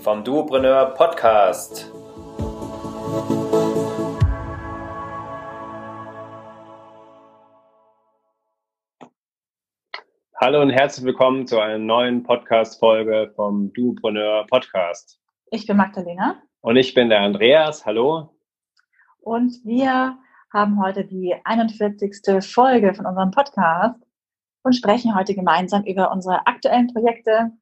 vom 0.00 0.24
Duopreneur 0.24 0.94
Podcast. 0.94 1.92
Hallo 10.36 10.62
und 10.62 10.70
herzlich 10.70 11.04
willkommen 11.04 11.46
zu 11.46 11.60
einer 11.60 11.76
neuen 11.76 12.22
Podcast-Folge 12.22 13.32
vom 13.36 13.74
Duopreneur 13.74 14.46
Podcast. 14.46 15.20
Ich 15.50 15.66
bin 15.66 15.76
Magdalena. 15.76 16.40
Und 16.62 16.76
ich 16.76 16.94
bin 16.94 17.10
der 17.10 17.20
Andreas. 17.20 17.84
Hallo. 17.84 18.34
Und 19.18 19.52
wir 19.64 20.16
haben 20.50 20.82
heute 20.82 21.04
die 21.04 21.34
41. 21.44 22.42
Folge 22.50 22.94
von 22.94 23.04
unserem 23.04 23.32
Podcast 23.32 24.00
und 24.62 24.72
sprechen 24.72 25.14
heute 25.14 25.34
gemeinsam 25.34 25.84
über 25.84 26.10
unsere 26.10 26.46
aktuellen 26.46 26.86
Projekte, 26.86 27.52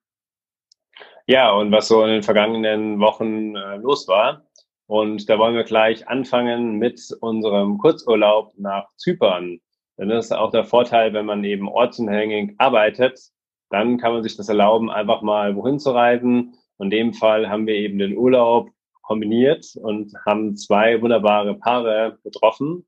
ja, 1.29 1.53
und 1.53 1.71
was 1.73 1.89
so 1.89 2.03
in 2.03 2.11
den 2.11 2.23
vergangenen 2.23 3.01
Wochen 3.01 3.55
äh, 3.55 3.77
los 3.77 4.09
war. 4.09 4.47
Und 4.87 5.29
da 5.29 5.39
wollen 5.39 5.55
wir 5.55 5.65
gleich 5.65 6.09
anfangen 6.09 6.79
mit 6.79 7.15
unserem 7.21 7.77
Kurzurlaub 7.77 8.55
nach 8.57 8.89
Zypern. 8.97 9.61
Denn 9.99 10.09
das 10.09 10.27
ist 10.27 10.33
auch 10.33 10.51
der 10.51 10.65
Vorteil, 10.65 11.13
wenn 11.13 11.27
man 11.27 11.45
eben 11.45 11.69
ortsunabhängig 11.69 12.55
arbeitet, 12.57 13.21
dann 13.69 13.99
kann 13.99 14.15
man 14.15 14.23
sich 14.23 14.39
das 14.39 14.49
erlauben, 14.49 14.91
einfach 14.91 15.21
mal 15.21 15.55
wohin 15.55 15.79
zu 15.79 15.91
reisen. 15.91 16.55
In 16.79 16.89
dem 16.89 17.13
Fall 17.13 17.51
haben 17.51 17.67
wir 17.67 17.75
eben 17.75 17.99
den 17.99 18.17
Urlaub 18.17 18.71
kombiniert 19.03 19.67
und 19.83 20.15
haben 20.25 20.57
zwei 20.57 21.03
wunderbare 21.03 21.55
Paare 21.57 22.19
getroffen, 22.25 22.87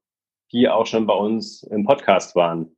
die 0.50 0.66
auch 0.66 0.86
schon 0.86 1.06
bei 1.06 1.14
uns 1.14 1.62
im 1.64 1.84
Podcast 1.84 2.34
waren. 2.34 2.74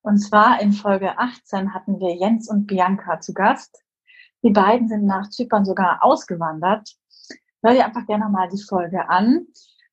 Und 0.00 0.16
zwar 0.16 0.62
in 0.62 0.72
Folge 0.72 1.18
18 1.18 1.74
hatten 1.74 2.00
wir 2.00 2.14
Jens 2.14 2.48
und 2.48 2.66
Bianca 2.66 3.20
zu 3.20 3.34
Gast. 3.34 3.82
Die 4.42 4.50
beiden 4.50 4.88
sind 4.88 5.04
nach 5.04 5.28
Zypern 5.30 5.64
sogar 5.64 6.02
ausgewandert. 6.02 6.90
Hör 7.62 7.72
dir 7.72 7.84
einfach 7.84 8.06
gerne 8.06 8.28
mal 8.28 8.48
die 8.48 8.62
Folge 8.62 9.08
an. 9.08 9.46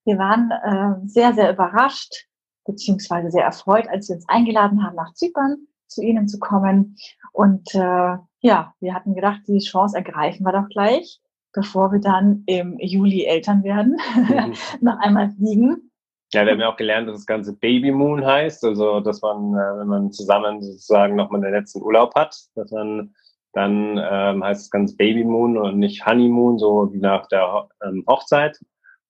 Wir 0.06 0.18
waren 0.18 0.52
äh, 0.52 1.08
sehr, 1.08 1.34
sehr 1.34 1.52
überrascht, 1.52 2.28
beziehungsweise 2.66 3.30
sehr 3.30 3.44
erfreut, 3.44 3.88
als 3.90 4.08
sie 4.08 4.14
uns 4.14 4.28
eingeladen 4.30 4.84
haben, 4.84 4.96
nach 4.96 5.14
Zypern 5.14 5.68
zu 5.88 6.02
ihnen 6.02 6.28
zu 6.28 6.40
kommen. 6.40 6.96
Und 7.34 7.74
äh, 7.76 8.18
ja, 8.40 8.74
wir 8.80 8.94
hatten 8.94 9.16
gedacht, 9.16 9.42
die 9.48 9.60
Chance 9.60 9.98
ergreifen 9.98 10.46
wir 10.46 10.54
doch 10.54 10.70
gleich, 10.70 11.20
bevor 11.54 11.92
wir 11.92 12.00
dann 12.00 12.44
im 12.46 12.78
Juli 12.80 13.26
Eltern 13.26 13.64
werden, 13.64 13.98
mhm. 14.16 14.54
noch 14.82 15.00
einmal 15.00 15.32
fliegen. 15.32 15.92
Ja, 16.34 16.46
wir 16.46 16.52
haben 16.52 16.60
ja 16.60 16.72
auch 16.72 16.78
gelernt, 16.78 17.08
dass 17.08 17.18
das 17.18 17.26
Ganze 17.26 17.54
Baby 17.54 17.92
Moon 17.92 18.26
heißt, 18.26 18.64
also 18.66 19.00
dass 19.00 19.22
man, 19.22 19.54
äh, 19.54 19.80
wenn 19.80 19.88
man 19.88 20.12
zusammen 20.12 20.62
sozusagen 20.62 21.16
nochmal 21.16 21.42
den 21.42 21.54
letzten 21.54 21.82
Urlaub 21.82 22.16
hat, 22.16 22.36
dass 22.56 22.72
man 22.72 23.14
dann 23.58 24.00
ähm, 24.08 24.44
heißt 24.44 24.66
es 24.66 24.70
ganz 24.70 24.96
Baby 24.96 25.24
Moon 25.24 25.58
und 25.58 25.80
nicht 25.80 26.06
Honeymoon, 26.06 26.60
so 26.60 26.94
wie 26.94 27.00
nach 27.00 27.26
der 27.28 27.68
ähm, 27.84 28.04
Hochzeit. 28.08 28.60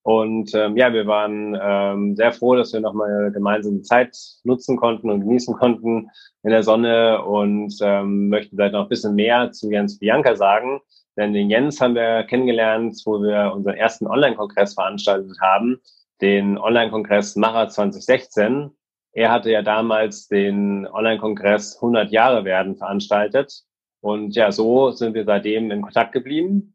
Und 0.04 0.56
ähm, 0.56 0.78
ja, 0.78 0.94
wir 0.94 1.06
waren 1.06 1.60
ähm, 1.62 2.16
sehr 2.16 2.32
froh, 2.32 2.56
dass 2.56 2.72
wir 2.72 2.80
nochmal 2.80 3.30
gemeinsam 3.34 3.76
die 3.76 3.82
Zeit 3.82 4.16
nutzen 4.46 4.78
konnten 4.78 5.10
und 5.10 5.20
genießen 5.20 5.54
konnten 5.54 6.10
in 6.44 6.52
der 6.52 6.64
Sonne 6.64 7.26
und 7.26 7.76
ähm, 7.82 8.30
möchte 8.30 8.56
vielleicht 8.56 8.72
noch 8.72 8.84
ein 8.84 8.90
bisschen 8.90 9.16
mehr 9.16 9.52
zu 9.52 9.70
Jens 9.70 10.00
Bianca 10.00 10.34
sagen. 10.38 10.80
Denn 11.18 11.34
den 11.34 11.50
Jens 11.50 11.82
haben 11.82 11.96
wir 11.96 12.24
kennengelernt, 12.24 12.96
wo 13.04 13.22
wir 13.22 13.52
unseren 13.54 13.76
ersten 13.76 14.08
Online-Kongress 14.08 14.76
veranstaltet 14.76 15.36
haben, 15.42 15.82
den 16.22 16.58
Online-Kongress 16.58 17.36
Macher 17.36 17.68
2016. 17.68 18.70
Er 19.12 19.30
hatte 19.30 19.52
ja 19.52 19.62
damals 19.62 20.30
den 20.30 20.88
Online-Kongress 20.88 21.76
100 21.82 22.12
Jahre 22.12 22.46
werden 22.46 22.78
veranstaltet 22.78 23.66
und 24.08 24.38
ja, 24.38 24.54
so 24.54 24.92
sind 24.92 25.16
wir 25.16 25.26
seitdem 25.26 25.70
in 25.70 25.82
Kontakt 25.82 26.14
geblieben. 26.14 26.74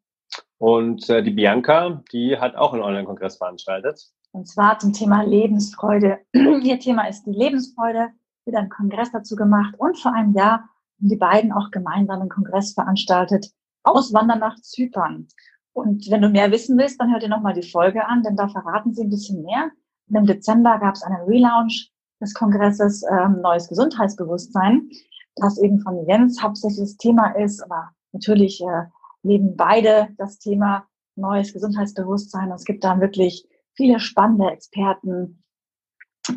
Und 0.58 1.08
äh, 1.08 1.22
die 1.22 1.30
Bianca, 1.30 2.02
die 2.12 2.38
hat 2.38 2.56
auch 2.56 2.74
einen 2.74 2.82
Online-Kongress 2.82 3.38
veranstaltet. 3.38 4.06
Und 4.32 4.46
zwar 4.48 4.78
zum 4.78 4.92
Thema 4.92 5.22
Lebensfreude. 5.22 6.18
Ihr 6.34 6.78
Thema 6.78 7.08
ist 7.08 7.24
die 7.24 7.32
Lebensfreude. 7.32 8.08
Wieder 8.44 8.58
einen 8.58 8.68
Kongress 8.68 9.12
dazu 9.12 9.34
gemacht. 9.34 9.74
Und 9.78 9.98
vor 9.98 10.14
einem 10.14 10.34
Jahr 10.34 10.58
haben 10.58 11.08
die 11.08 11.16
beiden 11.16 11.52
auch 11.52 11.70
gemeinsam 11.70 12.20
einen 12.20 12.28
Kongress 12.28 12.74
veranstaltet. 12.74 13.50
Auswandern 13.82 14.40
nach 14.40 14.60
Zypern. 14.60 15.26
Und 15.72 16.10
wenn 16.10 16.20
du 16.20 16.28
mehr 16.28 16.50
wissen 16.50 16.76
willst, 16.76 17.00
dann 17.00 17.12
hör 17.12 17.18
dir 17.18 17.30
nochmal 17.30 17.54
die 17.54 17.66
Folge 17.66 18.06
an, 18.06 18.22
denn 18.22 18.36
da 18.36 18.48
verraten 18.48 18.92
sie 18.92 19.04
ein 19.04 19.10
bisschen 19.10 19.42
mehr. 19.42 19.70
Und 20.06 20.16
Im 20.16 20.26
Dezember 20.26 20.78
gab 20.78 20.96
es 20.96 21.02
einen 21.02 21.22
Relaunch 21.22 21.90
des 22.20 22.34
Kongresses 22.34 23.02
ähm, 23.10 23.40
Neues 23.40 23.68
Gesundheitsbewusstsein 23.68 24.90
das 25.36 25.58
eben 25.58 25.80
von 25.80 26.06
Jens 26.06 26.42
hauptsächlich 26.42 26.80
das 26.80 26.96
Thema 26.96 27.30
ist, 27.32 27.62
aber 27.62 27.90
natürlich 28.12 28.60
äh, 28.60 28.84
leben 29.22 29.56
beide 29.56 30.08
das 30.18 30.38
Thema 30.38 30.86
neues 31.16 31.52
Gesundheitsbewusstsein. 31.52 32.48
Und 32.48 32.56
es 32.56 32.64
gibt 32.64 32.84
da 32.84 33.00
wirklich 33.00 33.46
viele 33.74 34.00
spannende 34.00 34.50
Experten 34.50 35.42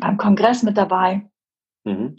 beim 0.00 0.16
Kongress 0.16 0.62
mit 0.62 0.76
dabei. 0.76 1.28
Mhm. 1.84 2.18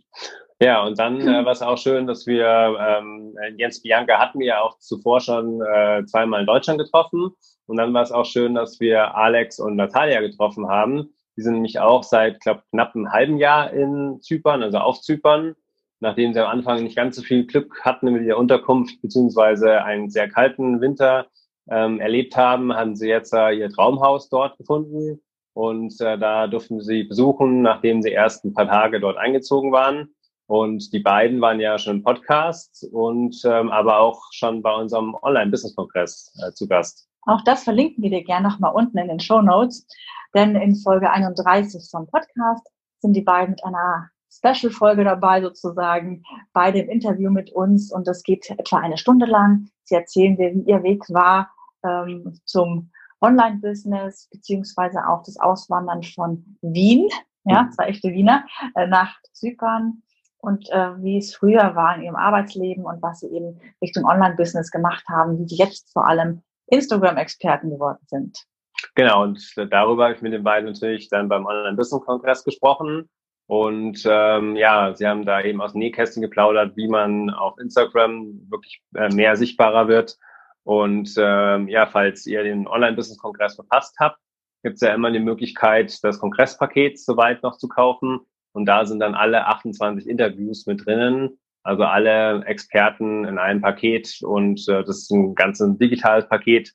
Ja, 0.60 0.84
und 0.84 0.98
dann 0.98 1.22
äh, 1.22 1.26
war 1.46 1.52
es 1.52 1.62
auch 1.62 1.78
schön, 1.78 2.08
dass 2.08 2.26
wir 2.26 2.48
ähm, 2.80 3.36
Jens 3.58 3.82
Bianca 3.82 4.20
hatten 4.20 4.40
wir 4.40 4.48
ja 4.48 4.62
auch 4.62 4.78
zuvor 4.80 5.20
schon 5.20 5.62
äh, 5.62 6.06
zweimal 6.06 6.42
in 6.42 6.48
Deutschland 6.48 6.80
getroffen. 6.80 7.32
Und 7.68 7.78
dann 7.78 7.94
war 7.94 8.04
es 8.04 8.12
auch 8.12 8.26
schön, 8.26 8.56
dass 8.56 8.80
wir 8.80 9.16
Alex 9.16 9.60
und 9.60 9.76
Natalia 9.76 10.22
getroffen 10.22 10.68
haben. 10.68 11.14
Die 11.36 11.42
sind 11.42 11.54
nämlich 11.54 11.80
auch 11.80 12.04
seit, 12.04 12.40
glaube 12.42 12.64
knapp 12.72 12.96
einem 12.96 13.12
halben 13.12 13.38
Jahr 13.38 13.72
in 13.72 14.20
Zypern, 14.22 14.64
also 14.64 14.80
auf 14.80 15.02
Zypern 15.02 15.56
nachdem 16.00 16.34
sie 16.34 16.40
am 16.40 16.50
Anfang 16.50 16.84
nicht 16.84 16.96
ganz 16.96 17.16
so 17.16 17.22
viel 17.22 17.46
Glück 17.46 17.82
hatten 17.82 18.12
mit 18.12 18.26
der 18.26 18.38
Unterkunft, 18.38 19.02
beziehungsweise 19.02 19.84
einen 19.84 20.10
sehr 20.10 20.30
kalten 20.30 20.82
Winter 20.82 21.28
ähm, 21.70 22.00
erlebt 22.00 22.36
haben, 22.38 22.74
haben 22.74 22.96
sie 22.96 23.10
jetzt 23.10 23.34
äh, 23.34 23.52
ihr 23.52 23.70
Traumhaus 23.70 24.30
dort 24.30 24.58
gefunden. 24.58 25.22
Und 25.54 26.00
äh, 26.02 26.18
da 26.18 26.48
durften 26.48 26.82
sie 26.82 27.04
besuchen, 27.04 27.64
nachdem 27.64 28.02
sie 28.02 28.12
erst 28.12 28.46
ein 28.46 28.54
paar 28.54 28.68
Tage 28.68 29.00
dort 29.00 29.18
eingezogen 29.18 29.72
waren. 29.72 30.10
Und 30.46 30.94
die 30.94 31.00
beiden 31.00 31.42
waren 31.42 31.60
ja 31.60 31.78
schon 31.78 31.98
im 31.98 32.04
Podcast 32.04 32.88
und 32.94 33.42
ähm, 33.44 33.70
aber 33.70 34.00
auch 34.00 34.22
schon 34.32 34.62
bei 34.62 34.74
unserem 34.74 35.16
Online-Business-Kongress 35.22 36.40
äh, 36.42 36.52
zu 36.54 36.68
Gast. 36.68 37.10
Auch 37.24 37.44
das 37.44 37.66
verlinken 37.66 38.02
wir 38.02 38.10
dir 38.10 38.24
gerne 38.24 38.48
nochmal 38.48 38.74
unten 38.74 38.98
in 38.98 39.10
den 39.10 39.20
Show 39.20 39.42
Notes. 39.42 39.86
Denn 40.34 40.56
in 40.56 40.76
Folge 40.76 41.10
31 41.10 41.90
vom 41.92 42.08
Podcast 42.08 42.66
sind 43.00 43.14
die 43.14 43.22
beiden 43.22 43.52
mit 43.52 43.64
einer 43.66 44.10
Special-Folge 44.38 45.04
dabei 45.04 45.42
sozusagen 45.42 46.24
bei 46.54 46.72
dem 46.72 46.90
Interview 46.90 47.32
mit 47.32 47.52
uns 47.52 47.92
und 47.92 48.08
das 48.08 48.24
geht 48.24 48.50
etwa 48.52 48.78
eine 48.78 48.98
Stunde 48.98 49.26
lang. 49.26 49.70
Sie 49.84 49.96
erzählen 49.96 50.38
dir, 50.38 50.54
wie 50.54 50.70
ihr 50.70 50.84
Weg 50.84 51.04
war 51.10 51.52
ähm, 51.84 52.40
zum 52.46 52.92
Online-Business 53.22 54.30
beziehungsweise 54.32 55.08
auch 55.08 55.24
das 55.24 55.40
Auswandern 55.40 56.04
von 56.04 56.58
Wien, 56.62 57.08
ja, 57.46 57.70
zwei 57.74 57.86
echte 57.86 58.10
Wiener, 58.10 58.46
äh, 58.76 58.88
nach 58.88 59.16
Zypern 59.34 60.04
und 60.38 60.70
äh, 60.70 61.02
wie 61.02 61.18
es 61.18 61.36
früher 61.36 61.76
war 61.76 61.96
in 61.96 62.04
ihrem 62.04 62.16
Arbeitsleben 62.16 62.86
und 62.86 63.02
was 63.02 63.22
sie 63.22 63.28
eben 63.28 63.60
Richtung 63.82 64.06
Online-Business 64.06 64.70
gemacht 64.70 65.04
haben, 65.10 65.40
wie 65.40 65.48
sie 65.48 65.56
jetzt 65.56 65.92
vor 65.94 66.08
allem 66.08 66.42
Instagram-Experten 66.68 67.70
geworden 67.70 68.06
sind. 68.08 68.46
Genau, 68.94 69.24
und 69.24 69.42
darüber 69.72 70.06
habe 70.06 70.16
ich 70.16 70.22
mit 70.22 70.34
den 70.34 70.44
beiden 70.44 70.70
natürlich 70.70 71.10
dann 71.10 71.30
beim 71.30 71.46
Online-Business-Kongress 71.46 72.44
gesprochen. 72.44 73.10
Und 73.48 74.04
ähm, 74.06 74.58
ja, 74.58 74.94
sie 74.94 75.08
haben 75.08 75.26
da 75.26 75.42
eben 75.42 75.62
aus 75.62 75.72
dem 75.72 75.80
Nähkästchen 75.80 76.22
geplaudert, 76.22 76.76
wie 76.76 76.90
man 76.90 77.30
auf 77.30 77.58
Instagram 77.58 78.42
wirklich 78.50 78.82
äh, 78.94 79.10
mehr 79.14 79.38
sichtbarer 79.38 79.88
wird. 79.88 80.18
Und 80.64 81.14
ähm, 81.18 81.70
ja, 81.70 81.86
falls 81.86 82.28
ihr 82.28 82.44
den 82.44 82.68
Online-Business-Kongress 82.68 83.56
verpasst 83.56 83.96
habt, 84.00 84.20
gibt 84.64 84.76
es 84.76 84.82
ja 84.82 84.94
immer 84.94 85.12
die 85.12 85.20
Möglichkeit, 85.20 86.04
das 86.04 86.20
Kongresspaket 86.20 87.00
soweit 87.00 87.42
noch 87.42 87.58
zu 87.58 87.70
kaufen. 87.70 88.20
Und 88.52 88.66
da 88.66 88.86
sind 88.86 89.00
dann 89.00 89.16
alle 89.16 89.46
28 89.46 90.06
Interviews 90.08 90.66
mit 90.66 90.86
drinnen, 90.86 91.40
also 91.64 91.84
alle 91.84 92.44
Experten 92.46 93.24
in 93.24 93.38
einem 93.38 93.62
Paket. 93.62 94.20
Und 94.24 94.68
äh, 94.68 94.84
das 94.84 95.04
ist 95.04 95.12
ein 95.12 95.36
ganzes 95.36 95.78
digitales 95.78 96.28
Paket, 96.28 96.74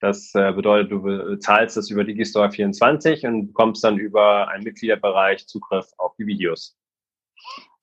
das 0.00 0.34
äh, 0.34 0.52
bedeutet, 0.52 0.90
du 0.90 1.02
bezahlst 1.02 1.76
das 1.76 1.90
über 1.90 2.04
Digistore 2.04 2.50
24 2.50 3.26
und 3.26 3.48
bekommst 3.48 3.84
dann 3.84 3.98
über 3.98 4.48
einen 4.48 4.64
Mitgliederbereich 4.64 5.46
Zugriff 5.46 5.86
auf 5.98 6.14
die 6.16 6.26
Videos. 6.26 6.76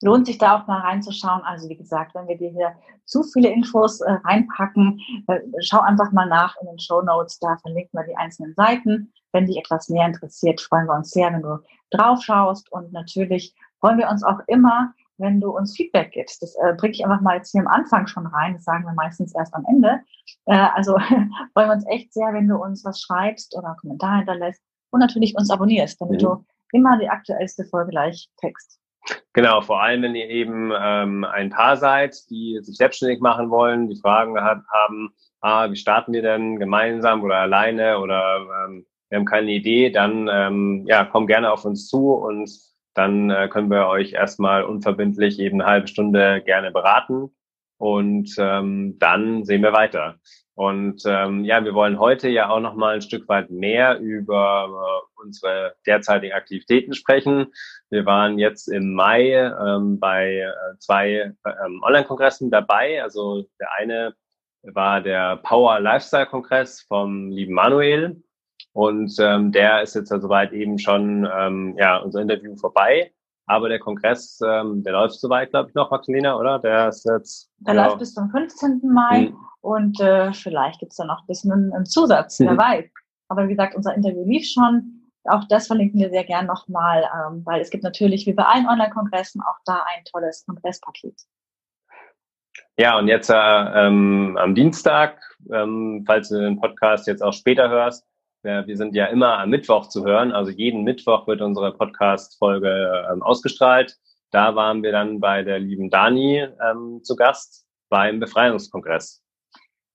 lohnt 0.01 0.25
sich 0.25 0.37
da 0.37 0.57
auch 0.57 0.67
mal 0.67 0.81
reinzuschauen. 0.81 1.41
Also 1.43 1.69
wie 1.69 1.77
gesagt, 1.77 2.15
wenn 2.15 2.27
wir 2.27 2.37
dir 2.37 2.49
hier 2.49 2.75
zu 3.05 3.23
viele 3.23 3.49
Infos 3.49 4.01
äh, 4.01 4.11
reinpacken, 4.11 4.99
äh, 5.27 5.39
schau 5.61 5.79
einfach 5.79 6.11
mal 6.11 6.27
nach 6.27 6.55
in 6.61 6.67
den 6.67 6.79
Show 6.79 7.01
Notes, 7.01 7.39
da 7.39 7.57
verlinken 7.57 7.99
wir 7.99 8.05
die 8.05 8.17
einzelnen 8.17 8.53
Seiten. 8.55 9.13
Wenn 9.31 9.45
dich 9.45 9.57
etwas 9.57 9.89
mehr 9.89 10.07
interessiert, 10.07 10.59
freuen 10.59 10.87
wir 10.87 10.95
uns 10.95 11.11
sehr, 11.11 11.31
wenn 11.31 11.43
du 11.43 11.59
drauf 11.91 12.23
schaust. 12.23 12.71
Und 12.71 12.91
natürlich 12.93 13.55
freuen 13.79 13.99
wir 13.99 14.09
uns 14.09 14.23
auch 14.23 14.39
immer, 14.47 14.93
wenn 15.17 15.39
du 15.41 15.49
uns 15.55 15.75
Feedback 15.75 16.11
gibst. 16.11 16.41
Das 16.41 16.55
äh, 16.55 16.73
bringe 16.75 16.93
ich 16.93 17.03
einfach 17.03 17.21
mal 17.21 17.37
jetzt 17.37 17.51
hier 17.51 17.61
am 17.61 17.67
Anfang 17.67 18.07
schon 18.07 18.27
rein. 18.27 18.53
Das 18.53 18.63
sagen 18.63 18.85
wir 18.85 18.93
meistens 18.93 19.33
erst 19.35 19.53
am 19.53 19.65
Ende. 19.69 20.01
Äh, 20.45 20.67
also 20.75 20.97
freuen 21.53 21.69
wir 21.69 21.73
uns 21.73 21.87
echt 21.87 22.13
sehr, 22.13 22.33
wenn 22.33 22.47
du 22.47 22.55
uns 22.55 22.83
was 22.85 23.01
schreibst 23.01 23.55
oder 23.55 23.67
einen 23.67 23.77
Kommentar 23.77 24.17
hinterlässt 24.17 24.61
und 24.91 24.99
natürlich 24.99 25.35
uns 25.35 25.49
abonnierst, 25.49 25.99
damit 26.01 26.21
mhm. 26.21 26.25
du 26.25 26.45
immer 26.71 26.97
die 26.97 27.09
aktuellste 27.09 27.65
Folge 27.65 27.91
gleich 27.91 28.29
text. 28.37 28.79
Genau, 29.33 29.61
vor 29.61 29.81
allem, 29.81 30.01
wenn 30.01 30.15
ihr 30.15 30.29
eben 30.29 30.71
ähm, 30.77 31.23
ein 31.23 31.49
Paar 31.49 31.77
seid, 31.77 32.15
die 32.29 32.59
sich 32.61 32.75
selbstständig 32.75 33.21
machen 33.21 33.49
wollen, 33.49 33.87
die 33.87 33.95
Fragen 33.95 34.37
haben, 34.39 35.13
ah, 35.41 35.69
wie 35.69 35.75
starten 35.75 36.13
wir 36.13 36.21
denn 36.21 36.59
gemeinsam 36.59 37.23
oder 37.23 37.37
alleine 37.37 37.99
oder 37.99 38.39
ähm, 38.65 38.85
wir 39.09 39.19
haben 39.19 39.25
keine 39.25 39.51
Idee, 39.51 39.89
dann 39.89 40.29
ähm, 40.29 40.83
ja, 40.87 41.05
komm 41.05 41.27
gerne 41.27 41.51
auf 41.51 41.63
uns 41.63 41.87
zu 41.87 42.13
und 42.13 42.49
dann 42.97 43.29
äh, 43.29 43.47
können 43.47 43.69
wir 43.69 43.87
euch 43.87 44.13
erstmal 44.13 44.63
unverbindlich 44.63 45.39
eben 45.39 45.61
eine 45.61 45.69
halbe 45.69 45.87
Stunde 45.87 46.41
gerne 46.41 46.71
beraten 46.71 47.29
und 47.77 48.35
ähm, 48.37 48.97
dann 48.99 49.45
sehen 49.45 49.61
wir 49.61 49.73
weiter. 49.73 50.19
Und 50.55 51.03
ähm, 51.05 51.45
ja, 51.45 51.63
wir 51.63 51.75
wollen 51.75 51.99
heute 51.99 52.29
ja 52.29 52.49
auch 52.49 52.59
noch 52.59 52.73
mal 52.73 52.95
ein 52.95 53.01
Stück 53.03 53.29
weit 53.29 53.51
mehr 53.51 53.99
über 53.99 54.67
äh, 54.67 55.21
unsere 55.21 55.75
derzeitigen 55.85 56.33
Aktivitäten 56.33 56.93
sprechen. 56.93 57.53
Wir 57.91 58.07
waren 58.07 58.39
jetzt 58.39 58.67
im 58.67 58.93
Mai 58.93 59.33
ähm, 59.33 59.99
bei 59.99 60.37
äh, 60.37 60.77
zwei 60.79 61.31
ähm, 61.45 61.83
Online-Kongressen 61.83 62.49
dabei. 62.49 63.03
Also 63.03 63.45
der 63.59 63.71
eine 63.77 64.15
war 64.63 65.01
der 65.01 65.37
Power 65.37 65.79
Lifestyle 65.79 66.25
Kongress 66.25 66.81
vom 66.81 67.29
lieben 67.29 67.53
Manuel. 67.53 68.23
Und 68.77 69.15
ähm, 69.19 69.51
der 69.51 69.81
ist 69.81 69.95
jetzt 69.95 70.11
ja 70.11 70.19
soweit 70.19 70.53
eben 70.53 70.77
schon 70.77 71.27
ähm, 71.35 71.75
ja 71.79 71.97
unser 71.97 72.21
Interview 72.21 72.55
vorbei. 72.55 73.11
Aber 73.47 73.69
der 73.69 73.79
Kongress, 73.79 74.39
ähm, 74.45 74.83
der 74.83 74.93
läuft 74.93 75.19
soweit, 75.19 75.49
glaube 75.49 75.69
ich, 75.69 75.73
noch, 75.73 75.89
Maximiliana, 75.89 76.37
oder? 76.37 76.59
Der 76.59 76.89
ist 76.89 77.03
jetzt. 77.05 77.49
Der 77.57 77.73
ja, 77.73 77.85
läuft 77.87 77.97
bis 77.97 78.13
zum 78.13 78.29
15. 78.29 78.81
Mai. 78.83 79.31
Mhm. 79.31 79.37
Und 79.61 79.99
äh, 79.99 80.31
vielleicht 80.31 80.79
gibt's 80.79 80.97
da 80.97 81.05
noch 81.05 81.21
ein 81.21 81.25
bisschen 81.25 81.51
einen, 81.51 81.87
Zusatz, 81.87 82.39
wer 82.39 82.51
mhm. 82.51 82.57
weiß. 82.59 82.85
Aber 83.29 83.45
wie 83.45 83.49
gesagt, 83.49 83.73
unser 83.73 83.95
Interview 83.95 84.23
lief 84.23 84.45
schon. 84.45 85.09
Auch 85.23 85.45
das 85.49 85.65
verlinken 85.65 85.99
wir 85.99 86.11
sehr 86.11 86.25
gern 86.25 86.45
nochmal, 86.45 87.01
ähm, 87.01 87.41
weil 87.45 87.61
es 87.61 87.71
gibt 87.71 87.83
natürlich 87.83 88.27
wie 88.27 88.33
bei 88.33 88.43
allen 88.43 88.67
Online-Kongressen 88.67 89.41
auch 89.41 89.57
da 89.65 89.85
ein 89.95 90.03
tolles 90.05 90.45
Kongresspaket. 90.45 91.19
Ja, 92.77 92.99
und 92.99 93.07
jetzt 93.07 93.31
äh, 93.31 93.33
ähm, 93.33 94.37
am 94.39 94.53
Dienstag, 94.53 95.19
ähm, 95.51 96.03
falls 96.05 96.29
du 96.29 96.39
den 96.39 96.59
Podcast 96.59 97.07
jetzt 97.07 97.23
auch 97.23 97.33
später 97.33 97.69
hörst, 97.69 98.05
wir, 98.47 98.77
sind 98.77 98.95
ja 98.95 99.05
immer 99.07 99.39
am 99.39 99.49
Mittwoch 99.49 99.89
zu 99.89 100.05
hören. 100.05 100.31
Also 100.31 100.51
jeden 100.51 100.83
Mittwoch 100.83 101.27
wird 101.27 101.41
unsere 101.41 101.73
Podcast-Folge 101.73 103.05
ähm, 103.11 103.21
ausgestrahlt. 103.21 103.97
Da 104.31 104.55
waren 104.55 104.83
wir 104.83 104.91
dann 104.91 105.19
bei 105.19 105.43
der 105.43 105.59
lieben 105.59 105.89
Dani 105.89 106.47
ähm, 106.69 107.01
zu 107.03 107.15
Gast 107.15 107.65
beim 107.89 108.19
Befreiungskongress. 108.19 109.21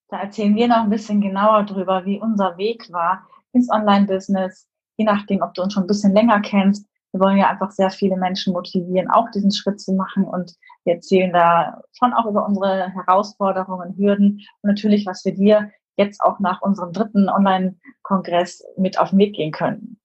Da 0.08 0.20
erzählen 0.20 0.54
wir 0.54 0.68
noch 0.68 0.82
ein 0.82 0.90
bisschen 0.90 1.20
genauer 1.20 1.64
drüber, 1.64 2.04
wie 2.04 2.20
unser 2.20 2.56
Weg 2.58 2.92
war 2.92 3.26
ins 3.52 3.70
Online-Business, 3.70 4.68
je 4.96 5.04
nachdem, 5.04 5.42
ob 5.42 5.54
du 5.54 5.62
uns 5.62 5.72
schon 5.72 5.84
ein 5.84 5.88
bisschen 5.88 6.12
länger 6.12 6.40
kennst. 6.40 6.86
Wir 7.12 7.20
wollen 7.20 7.38
ja 7.38 7.48
einfach 7.48 7.70
sehr 7.70 7.90
viele 7.90 8.16
Menschen 8.16 8.52
motivieren, 8.52 9.10
auch 9.10 9.30
diesen 9.30 9.52
Schritt 9.52 9.80
zu 9.80 9.92
machen 9.92 10.24
und 10.24 10.54
wir 10.84 10.94
erzählen 10.94 11.32
da 11.32 11.82
schon 11.92 12.12
auch 12.14 12.26
über 12.26 12.46
unsere 12.46 12.90
Herausforderungen, 12.90 13.96
Hürden 13.96 14.40
und 14.62 14.68
natürlich, 14.68 15.06
was 15.06 15.24
wir 15.24 15.34
dir 15.34 15.70
jetzt 15.96 16.20
auch 16.20 16.38
nach 16.40 16.62
unserem 16.62 16.92
dritten 16.92 17.28
Online-Kongress 17.28 18.64
mit 18.76 18.98
auf 18.98 19.10
den 19.10 19.18
Weg 19.18 19.34
gehen 19.34 19.52
können. 19.52 20.00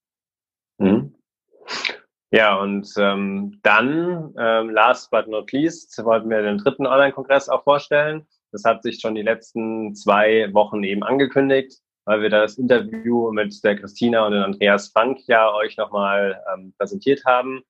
Mhm. 0.78 1.16
Ja, 2.32 2.60
und 2.60 2.92
ähm, 2.98 3.60
dann, 3.64 4.34
ähm, 4.38 4.70
last 4.70 5.12
but 5.12 5.28
not 5.28 5.52
least, 5.54 5.98
wollten 6.04 6.30
wir 6.30 6.42
den 6.42 6.58
dritten 6.58 6.86
Online-Kongress 6.86 7.48
auch 7.48 7.64
vorstellen. 7.64 8.28
Das 8.52 8.64
hat 8.66 8.84
sich 8.84 9.00
schon 9.00 9.16
die 9.16 9.22
letzten 9.22 9.96
zwei 9.96 10.54
Wochen 10.54 10.84
eben 10.84 11.04
angekündigt, 11.04 11.80
weil 12.06 12.22
wir 12.22 12.30
das 12.30 12.58
Interview 12.58 13.32
mit 13.32 13.64
der 13.64 13.78
Christina 13.78 14.26
und 14.26 14.34
dem 14.34 14.44
Andreas 14.44 14.90
Frank 14.90 15.20
ja 15.28 15.54
euch 15.54 15.78
nochmal 15.78 16.42
ähm, 16.54 16.74
präsentiert 16.78 17.24
haben. 17.26 17.62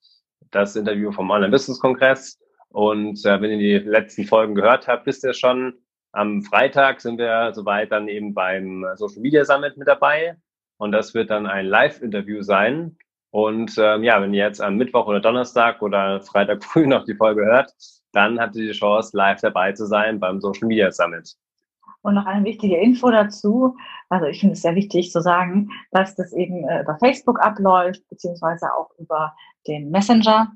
Das 0.51 0.75
Interview 0.75 1.11
vom 1.11 1.29
Online-Business-Kongress. 1.29 2.39
Und 2.69 3.23
äh, 3.25 3.41
wenn 3.41 3.59
ihr 3.59 3.81
die 3.81 3.89
letzten 3.89 4.25
Folgen 4.25 4.55
gehört 4.55 4.87
habt, 4.87 5.05
wisst 5.05 5.23
ihr 5.23 5.33
schon, 5.33 5.73
am 6.11 6.41
Freitag 6.41 7.01
sind 7.01 7.17
wir 7.17 7.51
soweit 7.53 7.91
dann 7.91 8.07
eben 8.07 8.33
beim 8.33 8.85
Social 8.95 9.21
Media 9.21 9.45
Summit 9.45 9.77
mit 9.77 9.87
dabei. 9.87 10.37
Und 10.77 10.91
das 10.91 11.13
wird 11.13 11.29
dann 11.29 11.47
ein 11.47 11.65
Live-Interview 11.65 12.41
sein. 12.41 12.97
Und 13.31 13.75
ähm, 13.77 14.03
ja, 14.03 14.21
wenn 14.21 14.33
ihr 14.33 14.45
jetzt 14.45 14.61
am 14.61 14.77
Mittwoch 14.77 15.07
oder 15.07 15.19
Donnerstag 15.19 15.81
oder 15.81 16.21
Freitag 16.21 16.63
früh 16.63 16.87
noch 16.87 17.05
die 17.05 17.15
Folge 17.15 17.45
hört, 17.45 17.73
dann 18.13 18.39
habt 18.39 18.55
ihr 18.55 18.67
die 18.67 18.77
Chance, 18.77 19.15
live 19.15 19.41
dabei 19.41 19.73
zu 19.73 19.85
sein 19.85 20.19
beim 20.19 20.39
Social 20.39 20.67
Media 20.67 20.91
Summit. 20.91 21.35
Und 22.01 22.15
noch 22.15 22.25
eine 22.25 22.45
wichtige 22.45 22.77
Info 22.77 23.11
dazu. 23.11 23.75
Also 24.09 24.27
ich 24.27 24.39
finde 24.39 24.53
es 24.53 24.61
sehr 24.61 24.75
wichtig 24.75 25.11
zu 25.11 25.21
sagen, 25.21 25.69
dass 25.91 26.15
das 26.15 26.31
eben 26.33 26.67
äh, 26.67 26.81
über 26.81 26.97
Facebook 26.99 27.39
abläuft, 27.41 28.07
beziehungsweise 28.09 28.73
auch 28.73 28.91
über 28.97 29.35
den 29.67 29.91
Messenger. 29.91 30.53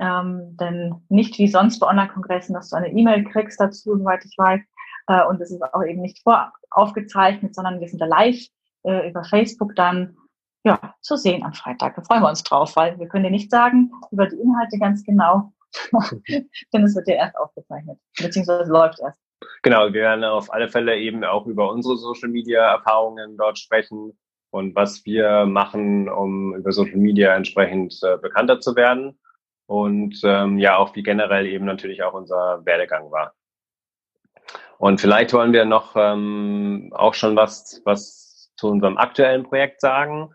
Ähm, 0.00 0.56
denn 0.58 0.94
nicht 1.08 1.38
wie 1.38 1.48
sonst 1.48 1.78
bei 1.78 1.88
Online-Kongressen, 1.88 2.54
dass 2.54 2.70
du 2.70 2.76
eine 2.76 2.92
E-Mail 2.92 3.24
kriegst 3.24 3.60
dazu, 3.60 3.96
soweit 3.96 4.24
ich 4.24 4.34
weiß. 4.36 4.60
Äh, 5.06 5.24
und 5.26 5.40
es 5.40 5.50
ist 5.50 5.62
auch 5.62 5.82
eben 5.82 6.00
nicht 6.00 6.22
voraufgezeichnet, 6.22 7.54
sondern 7.54 7.80
wir 7.80 7.88
sind 7.88 8.00
da 8.00 8.06
live 8.06 8.46
äh, 8.84 9.08
über 9.08 9.24
Facebook 9.24 9.74
dann 9.74 10.16
ja, 10.64 10.94
zu 11.02 11.16
sehen 11.16 11.44
am 11.44 11.52
Freitag. 11.52 11.94
Da 11.96 12.02
freuen 12.02 12.22
wir 12.22 12.28
uns 12.28 12.42
drauf, 12.42 12.74
weil 12.76 12.98
wir 12.98 13.08
können 13.08 13.24
dir 13.24 13.30
nicht 13.30 13.50
sagen 13.50 13.92
über 14.10 14.26
die 14.26 14.36
Inhalte 14.36 14.78
ganz 14.78 15.04
genau, 15.04 15.52
denn 16.72 16.84
es 16.84 16.94
wird 16.94 17.08
ja 17.08 17.16
erst 17.16 17.36
aufgezeichnet, 17.36 17.98
beziehungsweise 18.18 18.70
läuft 18.72 19.00
erst. 19.00 19.20
Genau, 19.62 19.86
wir 19.86 20.00
werden 20.00 20.24
auf 20.24 20.52
alle 20.52 20.68
Fälle 20.68 20.96
eben 20.96 21.22
auch 21.24 21.46
über 21.46 21.70
unsere 21.70 21.96
Social 21.96 22.30
Media 22.30 22.62
Erfahrungen 22.72 23.36
dort 23.36 23.58
sprechen 23.58 24.18
und 24.50 24.74
was 24.74 25.04
wir 25.04 25.44
machen, 25.44 26.08
um 26.08 26.54
über 26.54 26.72
Social 26.72 26.96
Media 26.96 27.34
entsprechend 27.34 27.98
äh, 28.02 28.16
bekannter 28.16 28.60
zu 28.60 28.74
werden 28.74 29.18
und 29.66 30.18
ähm, 30.24 30.58
ja 30.58 30.76
auch 30.76 30.94
wie 30.94 31.02
generell 31.02 31.46
eben 31.46 31.64
natürlich 31.66 32.02
auch 32.02 32.14
unser 32.14 32.64
Werdegang 32.64 33.10
war. 33.10 33.34
Und 34.84 35.00
vielleicht 35.00 35.32
wollen 35.32 35.54
wir 35.54 35.64
noch 35.64 35.96
ähm, 35.96 36.92
auch 36.94 37.14
schon 37.14 37.36
was, 37.36 37.80
was 37.86 38.52
zu 38.58 38.68
unserem 38.68 38.98
aktuellen 38.98 39.42
Projekt 39.42 39.80
sagen, 39.80 40.34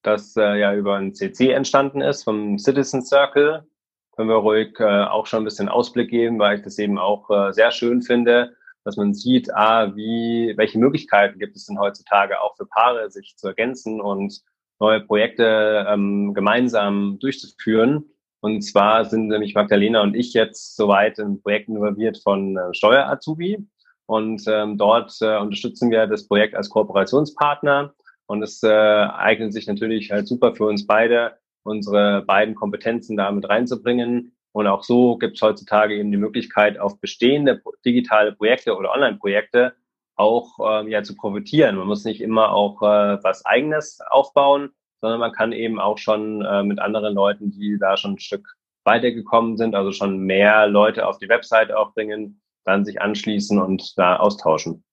das 0.00 0.34
äh, 0.34 0.58
ja 0.58 0.74
über 0.74 0.96
ein 0.96 1.14
CC 1.14 1.50
entstanden 1.50 2.00
ist 2.00 2.22
vom 2.22 2.58
Citizen 2.58 3.04
Circle 3.04 3.66
können 4.12 4.30
wir 4.30 4.36
ruhig 4.36 4.80
äh, 4.80 5.04
auch 5.04 5.26
schon 5.26 5.42
ein 5.42 5.44
bisschen 5.44 5.68
Ausblick 5.68 6.08
geben, 6.08 6.38
weil 6.38 6.56
ich 6.56 6.64
das 6.64 6.78
eben 6.78 6.96
auch 6.96 7.28
äh, 7.28 7.52
sehr 7.52 7.70
schön 7.70 8.00
finde, 8.00 8.56
dass 8.82 8.96
man 8.96 9.12
sieht, 9.12 9.54
ah, 9.54 9.94
wie, 9.94 10.54
welche 10.56 10.78
Möglichkeiten 10.78 11.38
gibt 11.38 11.54
es 11.54 11.66
denn 11.66 11.78
heutzutage 11.78 12.40
auch 12.40 12.56
für 12.56 12.64
Paare, 12.64 13.10
sich 13.10 13.36
zu 13.36 13.48
ergänzen 13.48 14.00
und 14.00 14.40
neue 14.80 15.02
Projekte 15.02 15.84
ähm, 15.86 16.32
gemeinsam 16.32 17.18
durchzuführen. 17.20 18.06
Und 18.40 18.62
zwar 18.62 19.04
sind 19.04 19.28
nämlich 19.28 19.54
Magdalena 19.54 20.00
und 20.00 20.14
ich 20.14 20.32
jetzt 20.32 20.76
soweit 20.76 21.18
in 21.18 21.42
Projekten 21.42 21.76
involviert 21.76 22.16
von 22.16 22.56
äh, 22.56 22.72
Steuer-Azubi. 22.72 23.68
Und 24.12 24.44
ähm, 24.46 24.76
dort 24.76 25.16
äh, 25.22 25.38
unterstützen 25.38 25.90
wir 25.90 26.06
das 26.06 26.28
Projekt 26.28 26.54
als 26.54 26.68
Kooperationspartner. 26.68 27.94
Und 28.26 28.42
es 28.42 28.62
äh, 28.62 28.68
eignet 28.68 29.54
sich 29.54 29.66
natürlich 29.66 30.10
halt 30.10 30.28
super 30.28 30.54
für 30.54 30.66
uns 30.66 30.86
beide, 30.86 31.38
unsere 31.62 32.20
beiden 32.20 32.54
Kompetenzen 32.54 33.16
damit 33.16 33.48
reinzubringen. 33.48 34.36
Und 34.52 34.66
auch 34.66 34.84
so 34.84 35.16
gibt 35.16 35.36
es 35.36 35.40
heutzutage 35.42 35.96
eben 35.96 36.10
die 36.10 36.18
Möglichkeit, 36.18 36.78
auf 36.78 37.00
bestehende 37.00 37.62
digitale 37.86 38.32
Projekte 38.32 38.76
oder 38.76 38.92
Online-Projekte 38.92 39.72
auch 40.16 40.58
ähm, 40.62 40.88
ja 40.88 41.02
zu 41.02 41.16
profitieren. 41.16 41.76
Man 41.76 41.86
muss 41.86 42.04
nicht 42.04 42.20
immer 42.20 42.52
auch 42.52 42.82
äh, 42.82 43.18
was 43.24 43.46
Eigenes 43.46 44.00
aufbauen, 44.10 44.72
sondern 45.00 45.20
man 45.20 45.32
kann 45.32 45.52
eben 45.52 45.80
auch 45.80 45.96
schon 45.96 46.44
äh, 46.44 46.62
mit 46.62 46.80
anderen 46.80 47.14
Leuten, 47.14 47.50
die 47.50 47.78
da 47.80 47.96
schon 47.96 48.12
ein 48.12 48.18
Stück 48.18 48.46
weitergekommen 48.84 49.56
sind, 49.56 49.74
also 49.74 49.90
schon 49.90 50.18
mehr 50.18 50.66
Leute 50.66 51.06
auf 51.06 51.16
die 51.16 51.30
Website 51.30 51.72
auch 51.72 51.94
bringen, 51.94 52.41
dann 52.64 52.84
sich 52.84 53.00
anschließen 53.00 53.60
und 53.60 53.96
da 53.98 54.16
austauschen. 54.16 54.84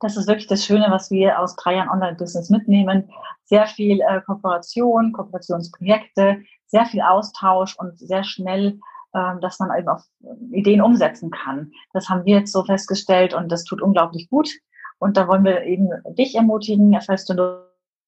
Das 0.00 0.16
ist 0.16 0.26
wirklich 0.26 0.46
das 0.46 0.64
Schöne, 0.64 0.86
was 0.90 1.10
wir 1.10 1.38
aus 1.38 1.56
drei 1.56 1.76
Jahren 1.76 1.88
Online-Business 1.88 2.50
mitnehmen. 2.50 3.10
Sehr 3.44 3.66
viel 3.66 4.00
äh, 4.00 4.20
Kooperation, 4.22 5.12
Kooperationsprojekte, 5.12 6.42
sehr 6.66 6.86
viel 6.86 7.00
Austausch 7.00 7.76
und 7.78 7.98
sehr 7.98 8.24
schnell, 8.24 8.80
äh, 9.12 9.40
dass 9.40 9.58
man 9.60 9.70
eben 9.78 9.88
auf 9.88 10.02
Ideen 10.50 10.82
umsetzen 10.82 11.30
kann. 11.30 11.72
Das 11.92 12.08
haben 12.08 12.24
wir 12.24 12.38
jetzt 12.38 12.52
so 12.52 12.64
festgestellt 12.64 13.32
und 13.34 13.50
das 13.50 13.64
tut 13.64 13.80
unglaublich 13.80 14.28
gut. 14.28 14.50
Und 14.98 15.16
da 15.16 15.28
wollen 15.28 15.44
wir 15.44 15.62
eben 15.62 15.90
dich 16.14 16.34
ermutigen, 16.34 16.98
falls 17.00 17.24
du 17.24 17.34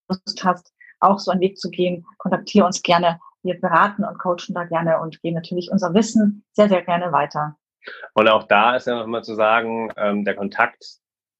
Lust 0.08 0.44
hast, 0.44 0.72
auch 1.00 1.18
so 1.18 1.30
einen 1.30 1.40
Weg 1.40 1.58
zu 1.58 1.70
gehen, 1.70 2.06
kontaktiere 2.18 2.66
uns 2.66 2.82
gerne 2.82 3.18
wir 3.46 3.58
beraten 3.60 4.04
und 4.04 4.18
coachen 4.18 4.54
da 4.54 4.64
gerne 4.64 5.00
und 5.00 5.22
geben 5.22 5.36
natürlich 5.36 5.70
unser 5.70 5.94
Wissen 5.94 6.44
sehr, 6.52 6.68
sehr 6.68 6.82
gerne 6.82 7.12
weiter. 7.12 7.56
Und 8.14 8.28
auch 8.28 8.44
da 8.44 8.76
ist 8.76 8.86
ja 8.86 8.96
noch 8.96 9.06
mal 9.06 9.22
zu 9.22 9.34
sagen, 9.34 9.90
ähm, 9.96 10.24
der 10.24 10.34
Kontakt 10.34 10.84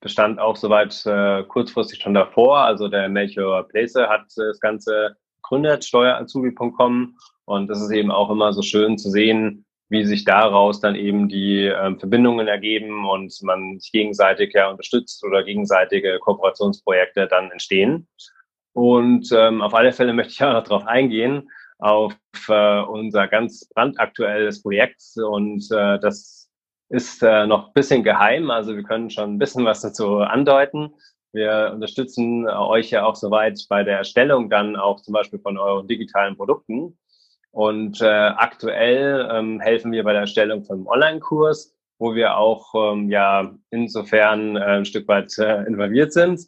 bestand 0.01 0.39
auch 0.39 0.57
soweit 0.57 1.05
äh, 1.07 1.43
kurzfristig 1.45 2.01
schon 2.01 2.15
davor. 2.15 2.59
Also 2.61 2.89
der 2.89 3.09
Melchior 3.09 3.67
Place 3.69 3.95
hat 3.97 4.27
äh, 4.37 4.49
das 4.49 4.61
Ganze 4.61 5.17
gegründet, 5.37 5.85
steuerazubi.com. 5.85 7.17
Und 7.45 7.69
das 7.69 7.81
ist 7.81 7.91
eben 7.91 8.11
auch 8.11 8.31
immer 8.31 8.53
so 8.53 8.63
schön 8.63 8.99
zu 8.99 9.11
sehen, 9.11 9.65
wie 9.89 10.05
sich 10.05 10.25
daraus 10.25 10.81
dann 10.81 10.97
eben 10.97 11.29
die 11.29 11.65
ähm, 11.65 11.99
Verbindungen 11.99 12.49
ergeben 12.49 13.09
und 13.09 13.33
man 13.43 13.79
sich 13.79 13.93
gegenseitig 13.93 14.53
ja 14.53 14.69
unterstützt 14.69 15.25
oder 15.25 15.45
gegenseitige 15.45 16.19
Kooperationsprojekte 16.19 17.29
dann 17.29 17.51
entstehen. 17.51 18.09
Und 18.73 19.31
ähm, 19.33 19.63
auf 19.63 19.75
alle 19.75 19.93
Fälle 19.93 20.13
möchte 20.13 20.33
ich 20.33 20.43
auch 20.43 20.53
noch 20.53 20.65
darauf 20.65 20.87
eingehen, 20.87 21.49
auf 21.79 22.15
äh, 22.49 22.81
unser 22.81 23.29
ganz 23.29 23.69
brandaktuelles 23.75 24.63
Projekt. 24.63 25.03
Und 25.17 25.67
äh, 25.71 25.99
das 25.99 26.51
ist 26.89 27.23
äh, 27.23 27.47
noch 27.47 27.73
bisschen 27.73 28.05
geheim, 28.05 28.51
also 28.51 28.77
wir 28.77 28.85
können 28.85 29.11
schon 29.11 29.35
ein 29.35 29.39
bisschen 29.39 29.65
was 29.65 29.81
dazu 29.83 30.19
andeuten. 30.19 30.95
Wir 31.33 31.73
unterstützen 31.75 32.49
euch 32.49 32.91
ja 32.91 33.05
auch 33.05 33.17
soweit 33.17 33.61
bei 33.69 33.83
der 33.83 33.99
Erstellung 33.99 34.49
dann 34.49 34.77
auch 34.77 35.03
zum 35.03 35.13
Beispiel 35.13 35.39
von 35.39 35.59
euren 35.59 35.87
digitalen 35.87 36.37
Produkten. 36.37 36.97
Und 37.51 38.01
äh, 38.01 38.07
aktuell 38.07 39.29
ähm, 39.31 39.61
helfen 39.61 39.93
wir 39.93 40.05
bei 40.05 40.13
der 40.13 40.23
Erstellung 40.23 40.65
von 40.65 40.87
Online-Kurs, 40.87 41.75
wo 41.99 42.15
wir 42.15 42.37
auch 42.37 42.75
ähm, 42.75 43.11
ja 43.11 43.55
insofern 43.71 44.57
äh, 44.57 44.61
ein 44.61 44.85
Stück 44.85 45.09
weit 45.09 45.37
äh, 45.39 45.65
involviert 45.65 46.13
sind. 46.13 46.41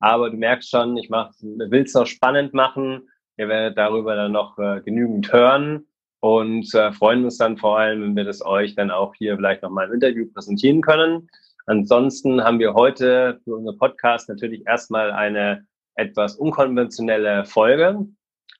Aber 0.00 0.30
du 0.30 0.36
merkst 0.36 0.70
schon, 0.70 0.96
ich 0.96 1.08
will 1.08 1.82
es 1.82 1.94
noch 1.94 2.06
spannend 2.06 2.52
machen. 2.52 3.08
Ihr 3.36 3.48
werdet 3.48 3.76
darüber 3.76 4.16
dann 4.16 4.32
noch 4.32 4.58
äh, 4.58 4.80
genügend 4.80 5.32
hören 5.32 5.86
und 6.20 6.72
äh, 6.74 6.92
freuen 6.92 7.24
uns 7.24 7.38
dann 7.38 7.58
vor 7.58 7.78
allem, 7.78 8.02
wenn 8.02 8.16
wir 8.16 8.24
das 8.24 8.44
euch 8.44 8.74
dann 8.74 8.90
auch 8.90 9.14
hier 9.14 9.36
vielleicht 9.36 9.62
nochmal 9.62 9.88
im 9.88 9.94
Interview 9.94 10.26
präsentieren 10.32 10.80
können. 10.80 11.28
Ansonsten 11.66 12.42
haben 12.42 12.58
wir 12.58 12.74
heute 12.74 13.40
für 13.44 13.56
unseren 13.56 13.76
Podcast 13.76 14.28
natürlich 14.28 14.66
erstmal 14.66 15.10
eine 15.10 15.66
etwas 15.96 16.36
unkonventionelle 16.36 17.44
Folge. 17.44 18.06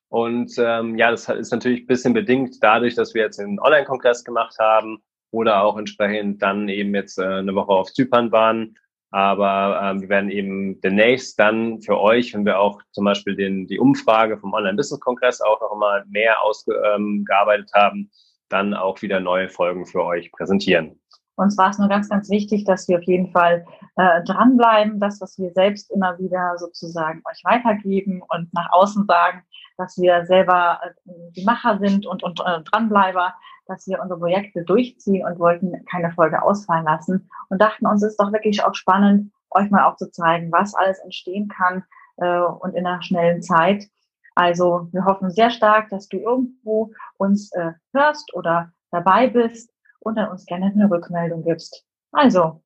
Und 0.09 0.53
ähm, 0.59 0.97
ja, 0.99 1.11
das 1.11 1.29
ist 1.29 1.53
natürlich 1.53 1.83
ein 1.83 1.87
bisschen 1.87 2.13
bedingt 2.13 2.57
dadurch, 2.63 2.95
dass 2.95 3.15
wir 3.15 3.23
jetzt 3.23 3.41
einen 3.41 3.59
Online-Kongress 3.59 4.25
gemacht 4.25 4.57
haben 4.59 5.03
oder 5.31 5.63
auch 5.63 5.79
entsprechend 5.79 6.43
dann 6.43 6.69
eben 6.69 6.95
jetzt 6.95 7.19
äh, 7.19 7.25
eine 7.25 7.55
Woche 7.55 7.73
auf 7.73 7.93
Zypern 7.93 8.31
waren 8.33 8.77
aber 9.17 9.81
ähm, 9.83 10.03
wir 10.03 10.11
werden 10.11 10.29
eben 10.29 10.79
demnächst 10.83 11.39
dann 11.41 11.81
für 11.81 11.99
euch, 11.99 12.35
wenn 12.35 12.45
wir 12.45 12.61
auch 12.61 12.83
zum 12.93 13.07
Beispiel 13.07 13.35
den, 13.35 13.67
die 13.67 13.79
Umfrage 13.79 14.37
vom 14.37 14.53
Online-Business-Kongress 14.53 15.41
auch 15.41 15.59
noch 15.63 15.75
mal 15.75 16.05
mehr 16.07 16.43
ausgearbeitet 16.43 17.71
ähm, 17.75 17.81
haben, 17.81 18.11
dann 18.51 18.75
auch 18.75 19.01
wieder 19.01 19.19
neue 19.21 19.49
Folgen 19.49 19.87
für 19.87 20.05
euch 20.05 20.31
präsentieren. 20.33 21.01
Uns 21.37 21.57
war 21.57 21.71
es 21.71 21.79
nur 21.79 21.89
ganz, 21.89 22.11
ganz 22.11 22.29
wichtig, 22.29 22.65
dass 22.65 22.89
wir 22.89 22.99
auf 22.99 23.05
jeden 23.05 23.33
Fall 23.33 23.65
äh, 23.97 24.23
dranbleiben, 24.25 25.01
das, 25.01 25.19
was 25.23 25.39
wir 25.39 25.51
selbst 25.53 25.91
immer 25.93 26.19
wieder 26.19 26.59
sozusagen 26.59 27.23
euch 27.25 27.41
weitergeben 27.43 28.21
und 28.29 28.53
nach 28.53 28.71
außen 28.71 29.07
sagen, 29.07 29.41
dass 29.79 29.97
wir 29.97 30.27
selber 30.27 30.79
äh, 30.83 30.91
die 31.31 31.45
Macher 31.45 31.79
sind 31.79 32.05
und, 32.05 32.23
und 32.23 32.41
äh, 32.41 32.61
Dranbleiber, 32.65 33.33
dass 33.67 33.87
wir 33.87 34.01
unsere 34.01 34.19
Projekte 34.21 34.65
durchziehen 34.65 35.27
und 35.27 35.39
wollten 35.39 35.85
keine 35.87 36.11
Folge 36.13 36.43
ausfallen 36.43 36.85
lassen 36.85 37.29
und 37.49 37.61
dachten 37.61 37.87
uns, 37.87 38.03
es 38.03 38.13
ist 38.13 38.21
doch 38.21 38.33
wirklich 38.33 38.65
auch 38.65 38.75
spannend, 38.75 39.33
euch 39.51 39.71
mal 39.71 39.85
auch 39.85 39.97
zu 39.97 40.11
zeigen, 40.11 40.53
was 40.53 40.75
alles 40.75 40.99
entstehen 41.01 41.49
kann 41.49 41.85
äh, 42.19 42.41
und 42.41 42.75
in 42.75 42.87
einer 42.87 43.03
schnellen 43.03 43.43
Zeit. 43.43 43.89
Also 44.35 44.89
wir 44.93 45.05
hoffen 45.05 45.31
sehr 45.31 45.51
stark, 45.51 45.89
dass 45.89 46.09
du 46.09 46.19
irgendwo 46.19 46.93
uns 47.17 47.53
äh, 47.53 47.73
hörst 47.95 48.35
oder 48.35 48.73
dabei 48.91 49.29
bist 49.29 49.73
und 50.01 50.17
dann 50.17 50.29
uns 50.29 50.47
gerne 50.47 50.67
eine 50.67 50.91
Rückmeldung 50.91 51.43
gibst. 51.43 51.85
Also. 52.13 52.63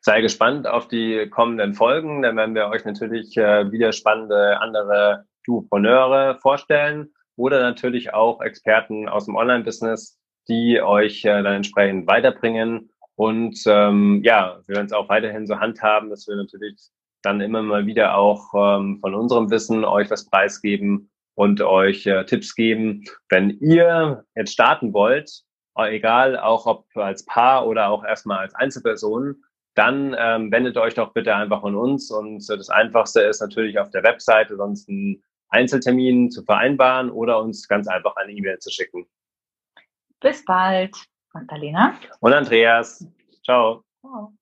Sei 0.00 0.20
gespannt 0.20 0.66
auf 0.66 0.88
die 0.88 1.28
kommenden 1.30 1.74
Folgen. 1.74 2.22
Dann 2.22 2.36
werden 2.36 2.54
wir 2.54 2.68
euch 2.68 2.84
natürlich 2.84 3.36
äh, 3.36 3.70
wieder 3.70 3.92
spannende 3.92 4.60
andere 4.60 5.24
Duopreneure 5.44 6.38
vorstellen 6.40 7.12
oder 7.36 7.60
natürlich 7.60 8.12
auch 8.12 8.40
Experten 8.40 9.08
aus 9.08 9.26
dem 9.26 9.36
Online-Business, 9.36 10.17
die 10.48 10.80
euch 10.80 11.24
äh, 11.24 11.42
dann 11.42 11.56
entsprechend 11.56 12.06
weiterbringen. 12.06 12.90
Und 13.16 13.60
ähm, 13.66 14.22
ja, 14.24 14.60
wir 14.66 14.76
werden 14.76 14.86
es 14.86 14.92
auch 14.92 15.08
weiterhin 15.08 15.46
so 15.46 15.58
handhaben, 15.58 16.10
dass 16.10 16.26
wir 16.28 16.36
natürlich 16.36 16.76
dann 17.22 17.40
immer 17.40 17.62
mal 17.62 17.86
wieder 17.86 18.16
auch 18.16 18.54
ähm, 18.54 18.98
von 19.00 19.14
unserem 19.14 19.50
Wissen 19.50 19.84
euch 19.84 20.10
was 20.10 20.26
preisgeben 20.26 21.10
und 21.34 21.60
euch 21.60 22.06
äh, 22.06 22.24
Tipps 22.24 22.54
geben. 22.54 23.04
Wenn 23.28 23.50
ihr 23.60 24.24
jetzt 24.34 24.52
starten 24.52 24.92
wollt, 24.92 25.42
äh, 25.76 25.96
egal 25.96 26.38
auch 26.38 26.66
ob 26.66 26.86
als 26.94 27.24
Paar 27.24 27.66
oder 27.66 27.88
auch 27.88 28.04
erstmal 28.04 28.38
als 28.38 28.54
Einzelperson, 28.54 29.42
dann 29.74 30.16
ähm, 30.18 30.50
wendet 30.50 30.76
euch 30.76 30.94
doch 30.94 31.12
bitte 31.12 31.34
einfach 31.34 31.62
an 31.62 31.76
uns. 31.76 32.10
Und 32.10 32.48
äh, 32.50 32.56
das 32.56 32.70
Einfachste 32.70 33.20
ist 33.20 33.40
natürlich 33.40 33.78
auf 33.78 33.90
der 33.90 34.02
Webseite 34.02 34.56
sonst 34.56 34.88
einen 34.88 35.22
Einzeltermin 35.50 36.30
zu 36.30 36.42
vereinbaren 36.42 37.10
oder 37.10 37.40
uns 37.40 37.68
ganz 37.68 37.88
einfach 37.88 38.16
eine 38.16 38.32
E-Mail 38.32 38.58
zu 38.58 38.70
schicken. 38.70 39.06
Bis 40.20 40.44
bald. 40.44 40.96
Magdalena. 41.32 41.94
Und 42.20 42.32
Andreas. 42.32 43.06
Ciao. 43.44 43.84
Ciao. 44.00 44.32